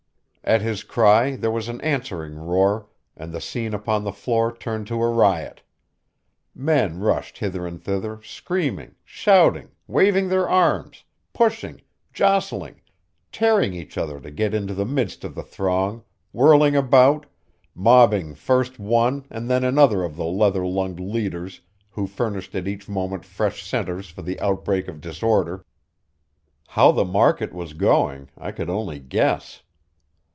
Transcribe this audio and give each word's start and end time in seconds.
At 0.43 0.63
his 0.63 0.83
cry 0.83 1.35
there 1.37 1.51
was 1.51 1.69
an 1.69 1.79
answering 1.81 2.35
roar, 2.35 2.87
and 3.15 3.31
the 3.31 3.39
scene 3.39 3.73
upon 3.75 4.03
the 4.03 4.11
floor 4.11 4.51
turned 4.51 4.85
to 4.87 5.01
a 5.01 5.07
riot. 5.09 5.61
Men 6.55 6.99
rushed 6.99 7.37
hither 7.37 7.65
and 7.67 7.81
thither, 7.81 8.19
screaming, 8.23 8.95
shouting, 9.05 9.69
waving 9.87 10.27
their 10.27 10.49
arms, 10.49 11.03
pushing, 11.31 11.79
jostling, 12.11 12.81
tearing 13.31 13.73
each 13.73 13.97
other 13.99 14.19
to 14.19 14.29
get 14.31 14.53
into 14.55 14.73
the 14.73 14.83
midst 14.83 15.23
of 15.23 15.35
the 15.35 15.43
throng, 15.43 16.03
whirling 16.33 16.75
about, 16.75 17.27
mobbing 17.75 18.33
first 18.35 18.77
one 18.79 19.25
and 19.29 19.47
then 19.49 19.63
another 19.63 20.03
of 20.03 20.15
the 20.17 20.25
leather 20.25 20.65
lunged 20.65 20.99
leaders 20.99 21.61
who 21.91 22.07
furnished 22.07 22.55
at 22.55 22.67
each 22.67 22.89
moment 22.89 23.23
fresh 23.23 23.63
centers 23.65 24.09
for 24.09 24.23
the 24.23 24.39
outbreak 24.41 24.87
of 24.89 24.99
disorder. 24.99 25.63
How 26.69 26.91
the 26.91 27.05
market 27.05 27.53
was 27.53 27.71
going, 27.73 28.29
I 28.35 28.51
could 28.51 28.71
only 28.71 28.99
guess. 28.99 29.61